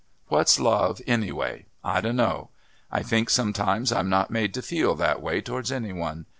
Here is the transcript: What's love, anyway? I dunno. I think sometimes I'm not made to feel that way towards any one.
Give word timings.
What's 0.29 0.59
love, 0.59 0.99
anyway? 1.05 1.67
I 1.83 2.01
dunno. 2.01 2.49
I 2.91 3.03
think 3.03 3.29
sometimes 3.29 3.91
I'm 3.91 4.09
not 4.09 4.31
made 4.31 4.51
to 4.55 4.63
feel 4.63 4.95
that 4.95 5.21
way 5.21 5.41
towards 5.41 5.71
any 5.71 5.93
one. 5.93 6.25